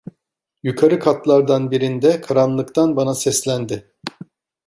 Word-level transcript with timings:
Yukarı 0.63 0.99
katlardan 0.99 1.71
birinde, 1.71 2.21
karanlıktan 2.21 2.95
bana 2.95 3.15
seslendi. 3.15 3.91